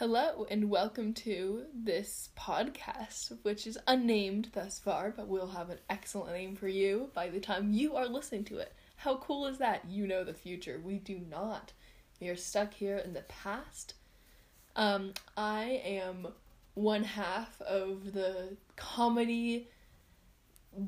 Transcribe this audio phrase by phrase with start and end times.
[0.00, 5.76] Hello, and welcome to this podcast, which is unnamed thus far, but we'll have an
[5.90, 8.72] excellent name for you by the time you are listening to it.
[8.96, 9.84] How cool is that?
[9.86, 10.80] You know the future.
[10.82, 11.74] We do not.
[12.18, 13.92] We are stuck here in the past.
[14.74, 16.28] Um, I am
[16.72, 19.68] one half of the comedy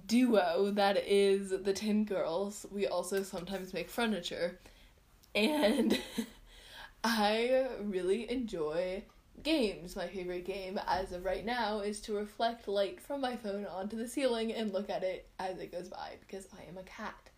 [0.06, 2.65] duo that is the Tin Girls.
[2.70, 4.59] We also sometimes make furniture.
[5.34, 6.01] And
[7.05, 9.02] I really enjoy
[9.42, 9.97] games.
[9.97, 13.97] My favorite game as of right now is to reflect light from my phone onto
[13.97, 17.30] the ceiling and look at it as it goes by because I am a cat.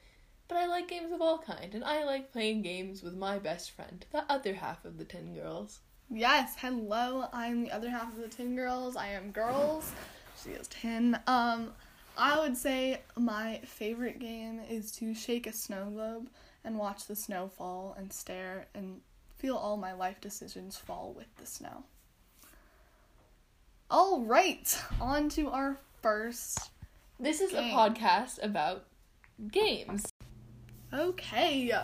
[0.49, 3.71] But I like games of all kind and I like playing games with my best
[3.71, 5.81] friend, the other half of the Tin Girls.
[6.11, 7.29] Yes, hello.
[7.33, 8.97] I'm the other half of the Tin Girls.
[8.97, 9.91] I am girls.
[10.43, 11.19] She is tin.
[11.27, 11.73] Um,
[12.19, 16.29] I would say my favorite game is to shake a snow globe
[16.65, 19.01] and watch the snow fall and stare and
[19.45, 21.85] feel all my life decisions fall with the snow.
[23.91, 26.71] All right, on to our first.
[27.21, 27.71] This is Game.
[27.71, 28.87] a podcast about
[29.53, 30.07] games.
[30.95, 31.79] Okay.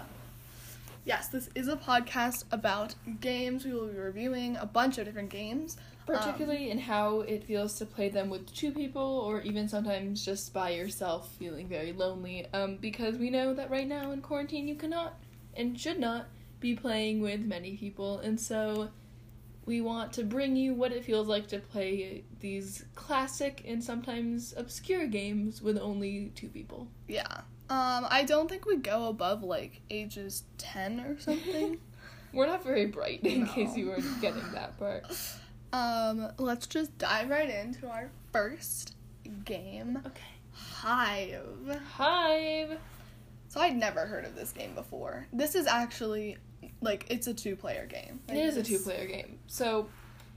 [1.05, 3.67] Yes, this is a podcast about games.
[3.67, 5.77] We will be reviewing a bunch of different games.
[6.07, 10.55] Particularly in how it feels to play them with two people, or even sometimes just
[10.55, 12.47] by yourself, feeling very lonely.
[12.55, 15.19] Um, because we know that right now in quarantine you cannot
[15.55, 16.25] and should not
[16.61, 18.91] be playing with many people, and so
[19.67, 24.55] we want to bring you what it feels like to play these classic and sometimes
[24.57, 26.89] obscure games with only two people.
[27.09, 27.43] Yeah.
[27.69, 31.79] Um, I don't think we go above like ages 10 or something.
[32.33, 33.47] We're not very bright, in No.
[33.53, 35.05] case you weren't getting that part.
[35.73, 38.95] um, let's just dive right into our first
[39.45, 40.21] game Okay.
[40.53, 41.81] Hive.
[41.95, 42.79] Hive.
[43.49, 45.27] So I'd never heard of this game before.
[45.33, 46.39] This is actually
[46.81, 48.21] like it's a two player game.
[48.29, 49.39] It Like, is a two player game.
[49.47, 49.89] So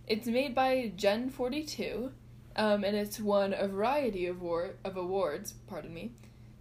[0.07, 2.11] it's made by Gen 42,
[2.55, 6.11] um, and it's won a variety of, war- of awards, pardon me,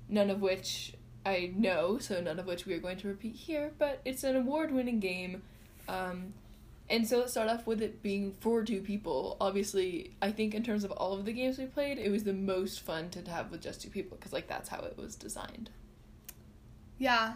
[0.09, 0.95] none of which
[1.27, 4.37] I know, so none of which we are going to repeat here, but it's an
[4.37, 5.43] award winning game.
[5.89, 6.35] Um,
[6.91, 9.37] and so let's start off with it being for two people.
[9.41, 12.33] Obviously, I think in terms of all of the games we played, it was the
[12.33, 15.71] most fun to have with just two people, because like that's how it was designed.
[16.99, 17.35] Yeah.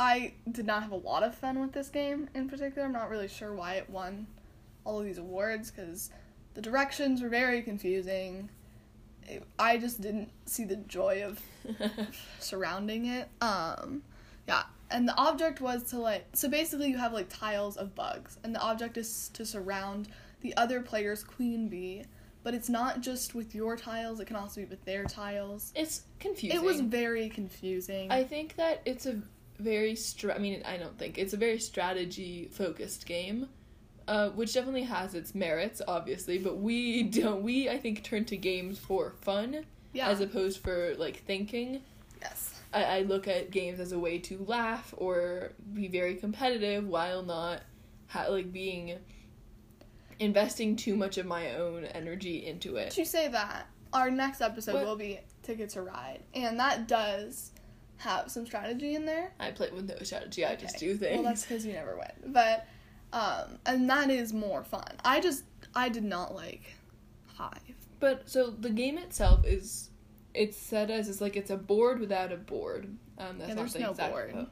[0.00, 2.86] I did not have a lot of fun with this game in particular.
[2.86, 4.26] I'm not really sure why it won
[4.84, 6.10] all of these awards because
[6.54, 8.48] the directions were very confusing.
[9.26, 11.40] It, I just didn't see the joy of
[12.38, 13.28] surrounding it.
[13.40, 14.02] Um,
[14.46, 18.38] yeah, and the object was to like so basically you have like tiles of bugs,
[18.44, 20.08] and the object is to surround
[20.40, 22.04] the other player's queen bee.
[22.44, 25.72] But it's not just with your tiles; it can also be with their tiles.
[25.74, 26.56] it's confusing.
[26.56, 28.10] It was very confusing.
[28.10, 29.20] I think that it's a
[29.58, 33.48] very stra- I mean, I don't think it's a very strategy focused game,
[34.06, 36.38] uh, which definitely has its merits, obviously.
[36.38, 37.42] But we don't.
[37.42, 40.08] We I think turn to games for fun yeah.
[40.08, 41.82] as opposed for like thinking.
[42.20, 42.54] yes.
[42.72, 47.22] I, I look at games as a way to laugh or be very competitive while
[47.22, 47.62] not
[48.08, 48.98] ha- like being
[50.18, 52.90] investing too much of my own energy into it.
[52.90, 54.84] To say that, our next episode What?
[54.84, 57.52] will be Ticket to Ride, and that does
[57.98, 59.32] have some strategy in there.
[59.38, 60.44] I play with no strategy.
[60.44, 61.16] I just do things.
[61.16, 62.32] Well, that's because you never win.
[62.32, 62.66] But,
[63.12, 64.88] um, and that is more fun.
[65.04, 65.44] I just,
[65.74, 66.74] I did not like
[67.36, 67.58] Hive.
[68.00, 69.90] But so the game itself is
[70.34, 72.84] it's set as it's like it's a board without a board.
[73.18, 74.32] Um, that's Yeah, not there's the no board.
[74.32, 74.48] quote.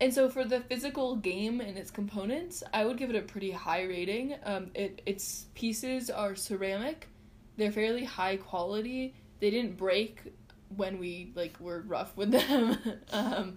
[0.00, 3.50] And so for the physical game and its components, I would give it a pretty
[3.50, 4.34] high rating.
[4.44, 7.08] Um, it its pieces are ceramic,
[7.56, 9.14] they're fairly high quality.
[9.40, 10.20] They didn't break
[10.76, 12.78] when we like were rough with them,
[13.12, 13.56] um,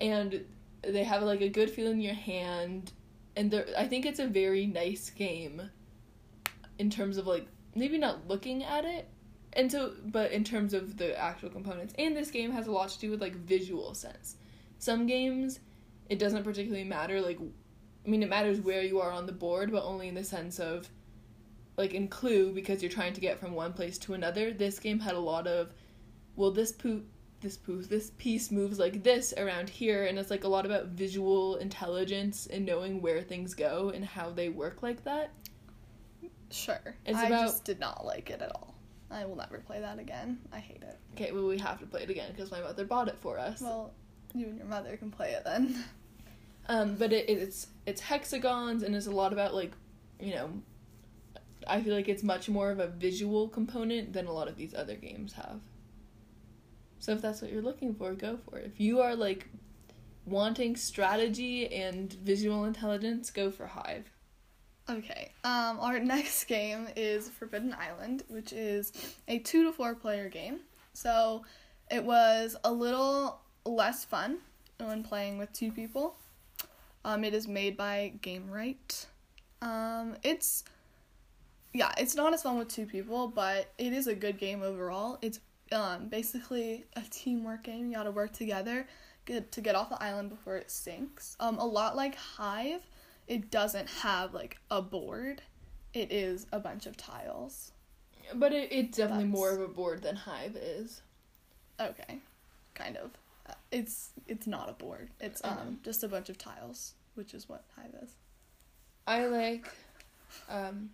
[0.00, 0.44] and
[0.82, 2.92] they have like a good feel in your hand.
[3.36, 5.70] And I think it's a very nice game
[6.78, 9.08] in terms of like maybe not looking at it.
[9.52, 11.94] And so but in terms of the actual components.
[11.98, 14.36] And this game has a lot to do with like visual sense.
[14.78, 15.60] Some games
[16.08, 19.72] it doesn't particularly matter like i mean it matters where you are on the board
[19.72, 20.88] but only in the sense of
[21.76, 24.52] like in clue because you're trying to get from one place to another.
[24.52, 25.72] This game had a lot of
[26.36, 27.02] well this poo
[27.40, 30.86] this poof this piece moves like this around here and it's like a lot about
[30.86, 35.30] visual intelligence and knowing where things go and how they work like that
[36.50, 36.94] Sure.
[37.04, 38.74] It's I about- just did not like it at all.
[39.10, 40.38] I will never play that again.
[40.52, 40.96] I hate it.
[41.14, 43.60] okay well we have to play it again because my mother bought it for us
[43.60, 43.92] Well,
[44.34, 45.84] you and your mother can play it then.
[46.68, 49.70] Um, but it, it's it's hexagons and it's a lot about like,
[50.18, 50.50] you know,
[51.68, 54.74] I feel like it's much more of a visual component than a lot of these
[54.74, 55.60] other games have.
[56.98, 58.66] So if that's what you're looking for, go for it.
[58.66, 59.48] If you are like
[60.24, 64.10] wanting strategy and visual intelligence, go for Hive.
[64.88, 65.32] Okay.
[65.44, 68.92] Um, our next game is Forbidden Island, which is
[69.28, 70.60] a two to four player game.
[70.92, 71.44] So
[71.90, 74.38] it was a little less fun
[74.78, 76.16] when playing with two people.
[77.04, 79.06] Um, it is made by Gamewright.
[79.62, 80.64] Um, it's
[81.72, 85.18] yeah, it's not as fun with two people, but it is a good game overall.
[85.20, 85.40] It's
[85.72, 87.86] um, basically a teamwork game.
[87.88, 88.86] You got to work together
[89.24, 91.36] get, to get off the island before it sinks.
[91.40, 92.82] Um, a lot like Hive,
[93.26, 95.42] it doesn't have like a board.
[95.92, 97.72] It is a bunch of tiles.
[98.34, 101.02] But it, it's definitely That's- more of a board than Hive is.
[101.80, 102.18] Okay,
[102.74, 103.10] kind of.
[103.48, 105.10] Uh, It's it's not a board.
[105.20, 108.10] It's um just a bunch of tiles, which is what Hive is.
[109.06, 109.68] I like,
[110.48, 110.90] um,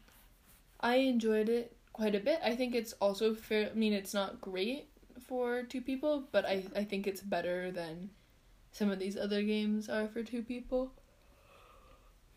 [0.80, 2.40] I enjoyed it quite a bit.
[2.42, 3.70] I think it's also fair.
[3.70, 4.88] I mean, it's not great
[5.20, 8.10] for two people, but I I think it's better than
[8.72, 10.92] some of these other games are for two people.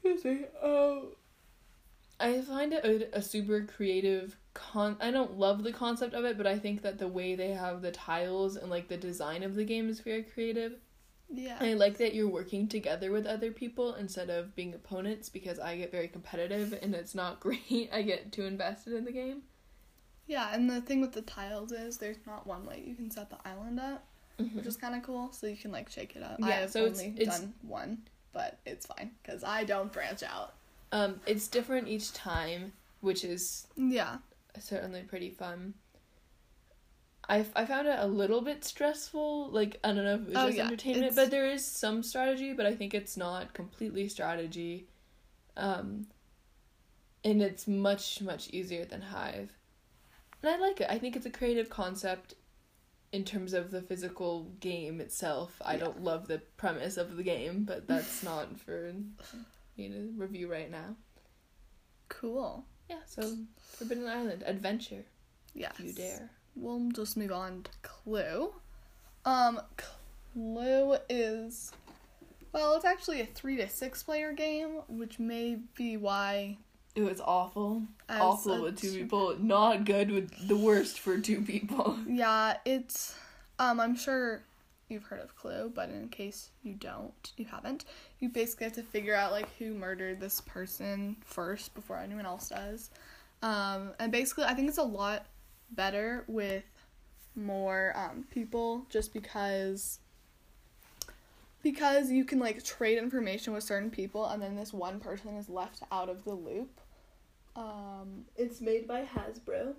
[0.04, 0.46] Excuse me.
[0.62, 1.10] Oh.
[2.18, 4.96] I find it a, a super creative con.
[5.02, 7.82] I don't love the concept of it, but I think that the way they have
[7.82, 10.74] the tiles and like the design of the game is very creative.
[11.30, 11.58] Yeah.
[11.60, 15.76] I like that you're working together with other people instead of being opponents because I
[15.78, 17.90] get very competitive and it's not great.
[17.92, 19.42] I get too invested in the game.
[20.28, 23.30] Yeah, and the thing with the tiles is there's not one way you can set
[23.30, 24.04] the island up,
[24.54, 25.32] which is kind of cool.
[25.32, 26.32] So you can like shake it up.
[26.32, 26.48] I Mm-hmm.
[26.50, 27.98] Yeah, have so it's- only it's- done one,
[28.34, 30.54] but it's fine because I don't branch out.
[30.92, 34.18] Um, it's different each time, which is Yeah.
[34.60, 35.74] certainly pretty fun.
[37.28, 39.50] I, I found it a little bit stressful.
[39.50, 41.66] Like I don't know if it was Oh, just yeah, entertainment, it's- but there is
[41.66, 42.54] some strategy.
[42.54, 44.88] But I think it's not completely strategy,
[45.58, 46.08] um,
[47.24, 49.52] and it's much much easier than Hive,
[50.44, 50.88] and I like it.
[50.90, 52.36] I think it's a creative concept.
[53.12, 55.86] In terms of the physical game itself, I Yeah.
[55.86, 58.94] don't love the premise of the game, but that's not for
[59.78, 60.96] you to review right now.
[62.10, 62.66] Cool.
[62.90, 63.38] Yeah, so
[63.78, 65.06] Forbidden Island adventure,
[65.54, 65.74] Yes.
[65.80, 66.30] if you dare.
[66.56, 68.54] We'll just move on to Clue.
[69.26, 69.60] Um,
[70.34, 71.72] Clue is
[72.54, 76.58] well, it's actually a three to six player game, which may be why
[76.96, 77.84] It was awful.
[78.10, 79.36] awful with two people.
[79.38, 81.98] Not good with the worst for two people.
[82.08, 83.16] Yeah, it's
[83.60, 84.42] um I'm sure
[84.88, 87.86] you've heard of Clue, but in case you don't, you haven't,
[88.20, 92.50] you basically have to figure out like who murdered this person first before anyone else
[92.50, 92.90] does.
[93.42, 95.26] Um and basically I think it's a lot
[95.72, 96.64] better with
[97.36, 100.00] more um people just because
[101.62, 105.50] because you can like trade information with certain people and then this one person is
[105.50, 106.80] left out of the loop.
[107.56, 109.74] Um It's made by Hasbro.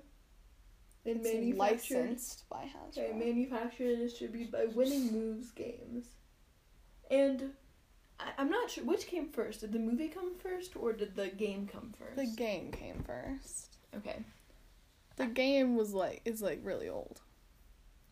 [1.05, 3.17] And it's licensed by Hasbro.
[3.17, 6.07] manufactured and distributed by Winning Moves Games.
[7.11, 7.53] And
[8.19, 9.61] I, I'm not sure which came first.
[9.61, 12.17] Did the movie come first or did the game come first?
[12.17, 13.77] The game came first.
[13.97, 14.25] okay.
[15.17, 17.21] The game was like is like really old.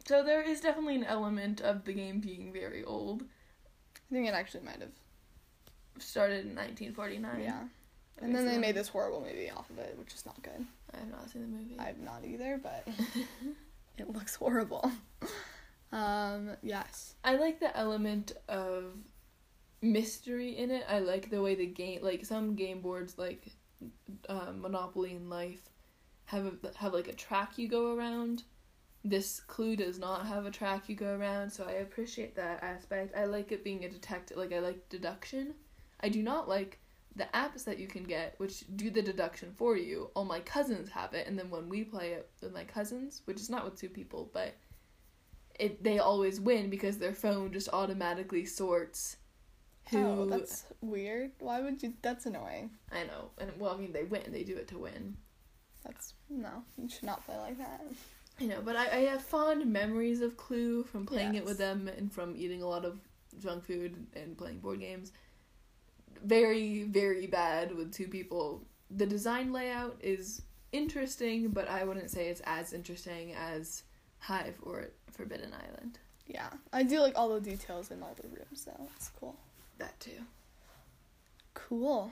[0.06, 3.22] So there is definitely an element of the game being very old.
[3.22, 4.90] I think it actually might have.
[5.98, 7.40] Started in 1949.
[7.40, 7.54] Yeah.
[7.56, 7.66] Okay,
[8.26, 10.66] And then so they made this horrible movie off of it, which is not good.
[10.92, 11.76] I have not seen the movie.
[11.78, 12.86] I've not either, but
[13.98, 14.90] it looks horrible.
[15.92, 17.14] um, yes.
[17.24, 18.94] I like the element of
[19.82, 20.84] mystery in it.
[20.88, 23.46] I like the way the game, like some game boards, like
[24.28, 25.62] uh, Monopoly and Life,
[26.26, 28.42] have a, have like a track you go around.
[29.04, 33.16] This Clue does not have a track you go around, so I appreciate that aspect.
[33.16, 34.36] I like it being a detective.
[34.36, 35.54] Like I like deduction.
[36.00, 36.78] I do not like
[37.16, 40.10] the apps that you can get, which do the deduction for you.
[40.14, 43.40] All my cousins have it, and then when we play it with my cousins, which
[43.40, 44.54] is not with two people, but
[45.58, 49.18] it they always win because their phone just automatically sorts
[49.92, 51.32] oh, who Oh, that's weird.
[51.38, 51.94] Why would you?
[52.02, 52.70] That's annoying.
[52.90, 53.30] I know.
[53.38, 54.22] And well, I mean they win.
[54.28, 55.16] They do it to win.
[55.84, 56.62] That's no.
[56.76, 57.82] You should not play like that.
[58.40, 61.88] I know, but I, I have fond memories of Clue from playing it with them
[61.96, 62.98] and from eating a lot of
[63.38, 65.12] junk food and playing board games.
[66.24, 68.64] Very, very bad with two people.
[68.90, 73.84] The design layout is interesting, but I wouldn't say it's as interesting as
[74.18, 75.98] Hive or Forbidden Island.
[76.26, 78.88] Yeah, I do like all the details in all the rooms though.
[78.96, 79.36] It's cool.
[79.78, 80.24] That too.
[81.52, 82.10] Cool.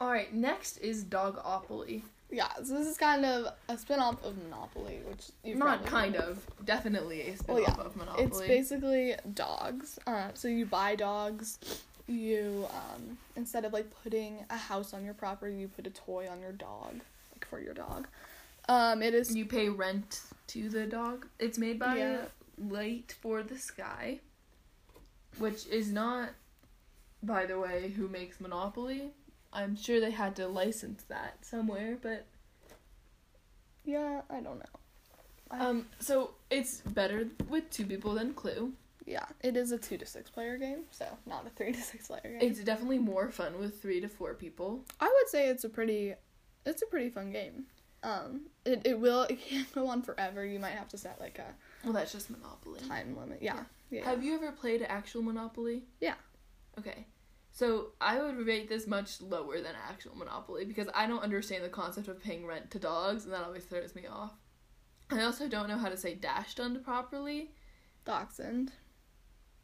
[0.00, 2.02] Alright, next is Dogopoly.
[2.30, 6.46] Yeah, so this is kind of a spin-off of Monopoly, which Not kind heard of.
[6.64, 7.74] Definitely a spin Well, yeah.
[7.74, 8.24] of Monopoly.
[8.24, 9.98] It's basically dogs.
[10.06, 11.58] Uh, so you buy dogs.
[12.06, 16.28] You um, instead of like putting a house on your property, you put a toy
[16.30, 17.00] on your dog,
[17.32, 18.06] like for your dog.
[18.68, 21.26] Um, it is You pay rent to the dog.
[21.38, 22.18] It's made by Yeah.
[22.58, 24.20] Late for the Sky,
[25.38, 26.30] which is not
[27.22, 29.10] by the way, who makes Monopoly.
[29.52, 32.26] I'm sure they had to license that somewhere, but
[33.84, 34.80] Yeah, I don't know.
[35.50, 38.72] I- um so it's better with two people than Clue.
[39.06, 42.06] Yeah, it is a two to six player game, so not a three to six
[42.06, 42.38] player game.
[42.40, 44.84] It's definitely more fun with 3 to 4 people.
[45.00, 46.14] I would say it's a pretty,
[46.64, 47.64] it's a pretty fun game.
[48.04, 50.44] Um, it it will it can't go on forever.
[50.44, 51.46] You might have to set like a
[51.82, 52.80] Well, that's just Monopoly.
[52.86, 53.38] time limit.
[53.42, 54.04] Yeah, yeah.
[54.04, 55.82] Have you ever played actual Monopoly?
[56.00, 56.14] Yeah.
[56.78, 57.06] Okay.
[57.60, 61.68] So I would rate this much lower than actual Monopoly because I don't understand the
[61.68, 64.32] concept of paying rent to dogs, and that always throws me off.
[65.10, 67.50] I also don't know how to say dash done properly,
[68.06, 68.72] Dachshund.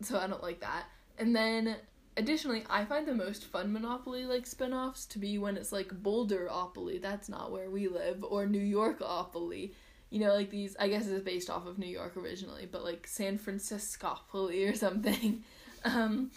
[0.03, 0.85] so I don't like that.
[1.17, 1.76] And then
[2.19, 7.00] additionally, I find the most fun Monopoly like spin-offs to be when it's like Boulderopoly,
[7.00, 9.73] that's not where we live, or New Yorkopoly.
[10.11, 13.07] You know, like these I guess it's based off of New York originally, but like
[13.07, 15.45] San Franciscopoly or something.
[15.85, 16.33] Um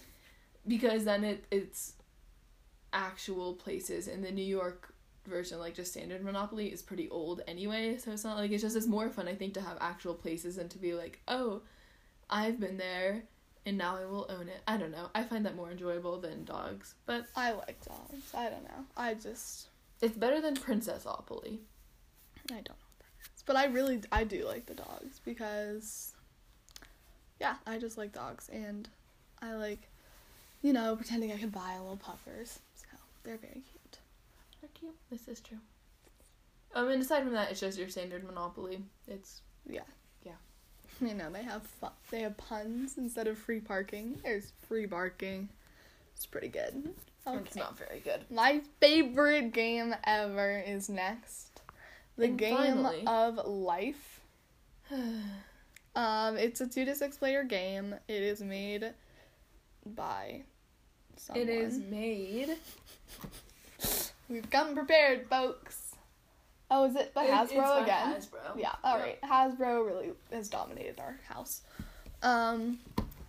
[0.68, 1.94] because then it it's
[2.92, 4.94] actual places and the New York
[5.30, 8.76] version like just standard monopoly is pretty old anyway so it's not like it's just
[8.76, 11.62] it's more fun i think to have actual places and to be like oh
[12.30, 13.24] i've been there
[13.66, 16.44] and now i will own it i don't know i find that more enjoyable than
[16.46, 18.34] dogs but I like dogs.
[18.34, 18.86] I don't know.
[18.98, 19.68] I just
[20.02, 21.60] it's better than princessopoly
[22.50, 26.14] I don't know what that is, but I really I do like the dogs because
[27.40, 28.90] yeah, I just like dogs and
[29.42, 29.90] I like
[30.62, 32.60] you know pretending I could buy little puffers.
[32.76, 32.86] So
[33.24, 33.98] they're very cute.
[34.62, 35.58] they're cute this is true
[36.76, 39.82] I mean, aside from that it's just your standard monopoly it's Yeah.
[40.24, 40.34] Yeah.
[41.02, 44.20] You know, they have fu- they have puns instead of free parking.
[44.24, 45.50] There's free barking.
[46.16, 46.90] It's pretty good.
[47.28, 51.62] it's not very good My favorite game ever is next.
[52.18, 54.20] The And game finally- of life.
[55.96, 57.96] Um, it's a two to six player game.
[58.08, 58.94] It is made
[59.86, 60.44] by
[61.20, 61.48] someone.
[61.48, 62.58] it is made
[64.28, 65.96] We've come prepared, folks.
[66.70, 68.14] Oh, is it by It- Hasbro again?
[68.14, 68.58] Hasbro.
[68.58, 68.76] Yeah.
[68.84, 69.20] All right.
[69.22, 71.62] Hasbro really has dominated our house.
[72.22, 72.80] Um,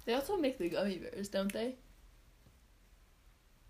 [0.04, 1.76] They also make the gummy bears, don't they?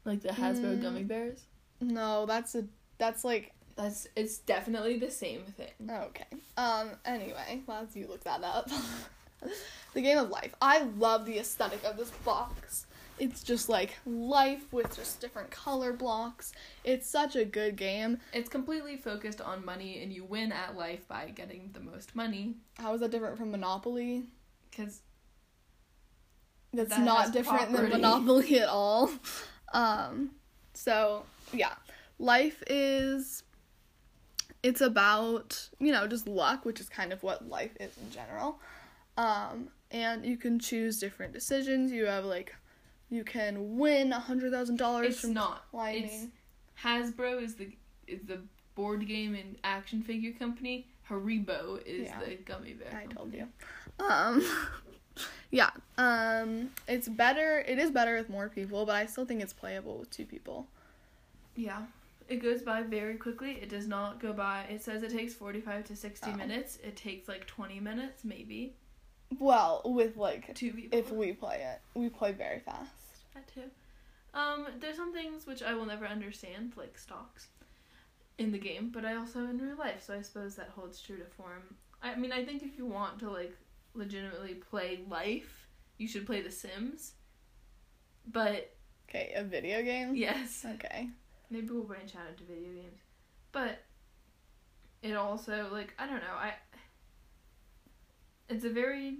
[0.05, 0.83] Like the Hasbro Mm.
[0.83, 1.41] gummy bears.
[1.81, 2.65] no, that's a
[2.99, 5.73] that's like That's it's definitely the same thing.
[5.89, 6.27] okay.
[6.57, 8.69] Um, anyway, while you look that up,
[9.95, 10.55] the game of life.
[10.61, 12.87] I love the aesthetic of this box.
[13.21, 16.53] It's just like life with just different color blocks.
[16.85, 18.19] It's such a good game.
[18.33, 22.55] It's completely focused on money, and you win at life by getting the most money.
[22.79, 24.25] How is that different from Monopoly?
[24.71, 25.03] Because
[26.73, 27.91] That's That not different property.
[27.91, 29.11] than Monopoly at all.
[29.73, 30.31] Um,
[30.75, 31.23] so
[31.53, 31.75] yeah,
[32.19, 33.45] life is.
[34.65, 38.59] It's about you know just luck, which is kind of what life is in general.
[39.17, 41.93] Um, and you can choose different decisions.
[41.93, 42.55] You have like,
[43.11, 45.65] you can win a hundred thousand dollars it's from not.
[45.71, 46.05] climbing.
[46.05, 46.27] It's
[46.83, 47.69] Hasbro is the
[48.07, 48.39] is the
[48.75, 50.87] board game and action figure company.
[51.09, 52.21] Haribo is Yeah.
[52.25, 52.89] the gummy bear.
[52.97, 53.45] I told company.
[53.99, 54.05] you.
[54.05, 54.45] Um,
[55.51, 55.71] yeah.
[55.99, 57.59] Um, it's better.
[57.67, 60.67] It is better with more people, but I still think it's playable with two people.
[61.57, 61.83] Yeah.
[62.29, 63.59] It goes by very quickly.
[63.61, 64.63] It does not go by.
[64.71, 66.37] It says it takes 45 to 60 Oh.
[66.37, 66.79] minutes.
[66.85, 68.75] It takes like 20 minutes, maybe.
[69.39, 70.97] Well, with like Two people.
[70.99, 72.93] if we play it, we play very fast.
[73.35, 73.71] That too.
[74.33, 77.49] Um, there's some things which I will never understand, like stocks,
[78.39, 81.17] in the game, but I also in real life, so I suppose that holds true
[81.19, 81.75] to form.
[82.03, 83.57] I mean, I think if you want to like
[83.95, 85.67] legitimately play life,
[85.99, 87.13] you should play The Sims.
[88.27, 88.73] But
[89.09, 90.15] Okay, a video game.
[90.15, 91.09] yes, Okay.
[91.51, 93.01] maybe we'll branch out into video games.
[93.53, 93.81] But
[95.03, 96.55] it also like I don't know, I
[98.49, 99.17] it's a very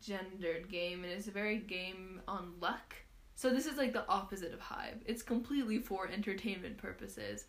[0.00, 2.94] gendered game and it's a very game on luck.
[3.42, 5.02] So this is like the opposite of Hive.
[5.04, 7.46] It's completely for entertainment purposes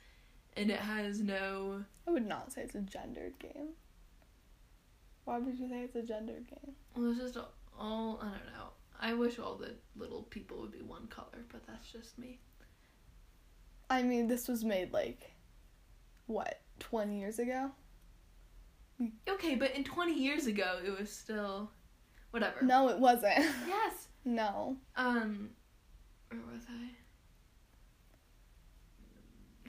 [0.57, 3.75] and it has no I would not say it's a gendered game.
[5.25, 6.73] Why would you say it's a gendered game?
[6.95, 7.37] well it's just
[7.77, 8.69] all I don't know.
[8.99, 12.39] I wish all the little people would be one color, but that's just me.
[13.87, 15.35] I mean, this was made like
[16.25, 17.69] what, 20 years ago?
[19.29, 21.69] Okay, but in 20 years ago it was still
[22.31, 22.63] whatever.
[22.63, 23.45] No, it wasn't.
[23.67, 24.07] Yes.
[24.25, 24.77] no.
[24.95, 25.51] Um,
[26.41, 26.89] where was I?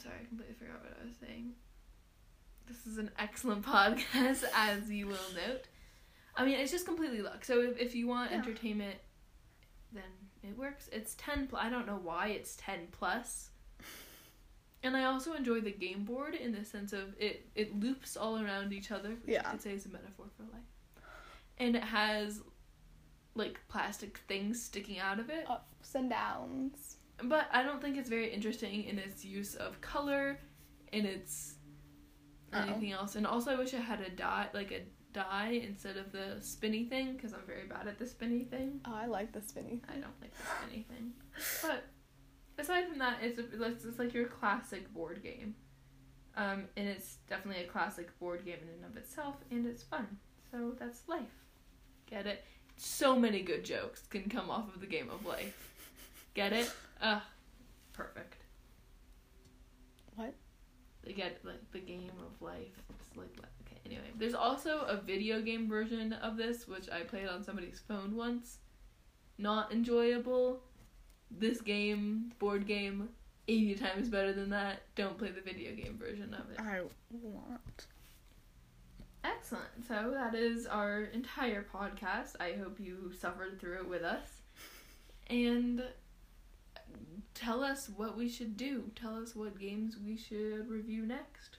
[0.01, 1.53] Sorry, I completely forgot what I was saying.
[2.67, 5.69] This is an excellent podcast, as you will note.
[6.37, 7.45] I mean, it's just completely luck.
[7.45, 8.39] So if, if you want Yeah.
[8.39, 8.97] entertainment,
[9.93, 10.03] then
[10.43, 10.89] it works.
[10.93, 11.63] It's 10 plus.
[11.65, 13.51] I don't know why it's 10 plus.
[14.83, 18.39] And I also enjoy the game board in the sense of it, it loops all
[18.39, 19.43] around each other, which Yeah.
[19.47, 20.63] I could say is a metaphor for life.
[21.57, 22.43] And it has
[23.35, 25.49] like plastic things sticking out of it.
[25.49, 26.97] Ups and downs.
[27.25, 30.39] but I don't think it's very interesting in its use of color,
[30.93, 31.55] in its
[32.53, 32.59] Oh.
[32.59, 33.17] anything else.
[33.17, 36.85] And also, I wish I had a die, like a die instead of the spinny
[36.85, 38.81] thing, because I'm very bad at the spinny thing.
[38.85, 39.83] Oh, I like the spinny.
[39.89, 41.13] I don't like the spinny thing.
[41.63, 41.85] But
[42.57, 45.57] aside from that, it's, it's it's like your classic board game.
[46.37, 50.07] Um, and it's definitely a classic board game in and of itself, and it's fun.
[50.53, 51.35] So that's life.
[52.07, 52.45] Get it?
[52.77, 55.71] So many good jokes can come off of the game of life.
[56.35, 56.73] Get it?
[57.01, 57.23] Ugh.
[57.93, 58.37] Perfect.
[60.17, 60.35] What?
[61.05, 62.83] They get like the game of life.
[62.91, 63.29] It's like
[63.67, 63.81] okay.
[63.87, 68.17] Anyway, there's also a video game version of this which I played on somebody's phone
[68.17, 68.59] once.
[69.39, 70.63] Not enjoyable.
[71.31, 73.09] This game, board game,
[73.49, 74.83] eighty times better than that.
[74.95, 76.61] Don't play the video game version of it.
[76.61, 77.87] I want.
[79.25, 79.87] Excellent.
[79.89, 82.37] So that is our entire podcast.
[82.39, 84.29] I hope you suffered through it with us.
[85.29, 85.83] And
[87.35, 88.91] tell us what we should do.
[88.95, 91.57] Tell us what games we should review next.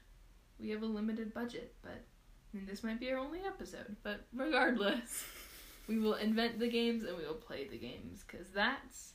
[0.60, 2.06] We have a limited budget, but
[2.54, 3.96] I mean, this might be our only episode.
[4.04, 5.26] But regardless,
[5.88, 9.14] we will invent the games and we will play the games because that's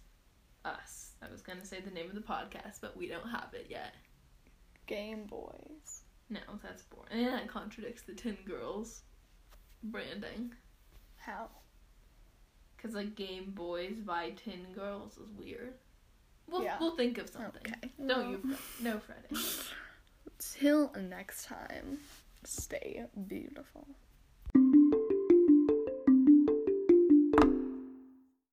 [0.64, 1.12] us.
[1.22, 3.66] I was going to say the name of the podcast, but we don't have it
[3.70, 3.94] yet.
[4.86, 6.02] Game Boys.
[6.30, 7.08] No, that's boring.
[7.10, 9.02] And that contradicts the Tin Girls
[9.82, 10.52] branding.
[11.16, 11.48] How?
[12.76, 15.74] Because, like, Game Boys by Tin Girls is weird.
[16.48, 16.76] We'll, Yeah.
[16.80, 17.62] we'll think of something.
[17.66, 17.90] Okay.
[18.06, 18.56] Don't you.
[18.80, 19.36] No fretting.
[20.38, 21.98] Till next time,
[22.44, 23.86] stay beautiful.